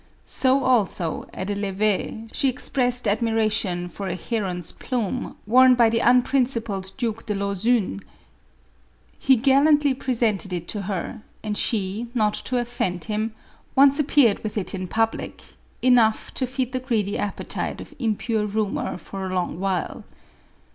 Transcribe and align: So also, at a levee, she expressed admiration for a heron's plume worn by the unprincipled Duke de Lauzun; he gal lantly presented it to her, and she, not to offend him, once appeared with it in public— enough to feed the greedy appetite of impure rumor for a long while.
So 0.25 0.63
also, 0.63 1.29
at 1.31 1.51
a 1.51 1.53
levee, 1.53 2.25
she 2.31 2.49
expressed 2.49 3.07
admiration 3.07 3.87
for 3.87 4.07
a 4.07 4.15
heron's 4.15 4.71
plume 4.71 5.35
worn 5.45 5.75
by 5.75 5.91
the 5.91 5.99
unprincipled 5.99 6.91
Duke 6.97 7.27
de 7.27 7.35
Lauzun; 7.35 8.01
he 9.19 9.35
gal 9.35 9.63
lantly 9.65 9.93
presented 9.93 10.53
it 10.53 10.67
to 10.69 10.81
her, 10.81 11.21
and 11.43 11.55
she, 11.55 12.07
not 12.15 12.33
to 12.45 12.57
offend 12.57 13.03
him, 13.03 13.35
once 13.75 13.99
appeared 13.99 14.41
with 14.43 14.57
it 14.57 14.73
in 14.73 14.87
public— 14.87 15.43
enough 15.83 16.33
to 16.33 16.47
feed 16.47 16.71
the 16.71 16.79
greedy 16.79 17.15
appetite 17.19 17.79
of 17.79 17.93
impure 17.99 18.47
rumor 18.47 18.97
for 18.97 19.27
a 19.27 19.33
long 19.35 19.59
while. 19.59 20.03